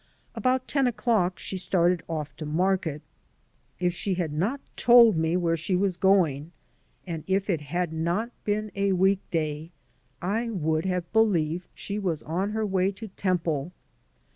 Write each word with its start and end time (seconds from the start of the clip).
About 0.33 0.67
ten 0.67 0.87
o'clock 0.87 1.37
she 1.37 1.57
started 1.57 2.01
oflF 2.09 2.35
to 2.37 2.45
market. 2.47 3.03
If 3.79 3.93
she 3.93 4.15
had 4.15 4.33
not 4.33 4.59
told 4.75 5.15
me 5.15 5.37
where 5.37 5.55
she 5.55 5.75
was 5.75 5.95
going, 5.95 6.51
and 7.05 7.23
if 7.27 7.51
it 7.51 7.61
had 7.61 7.93
not 7.93 8.31
been 8.43 8.71
a 8.75 8.93
week 8.93 9.19
day, 9.29 9.69
I 10.19 10.49
would 10.49 10.85
have 10.85 11.13
believed 11.13 11.67
she 11.75 11.99
was 11.99 12.23
on 12.23 12.49
her 12.49 12.65
way 12.65 12.91
to 12.93 13.09
temple. 13.09 13.73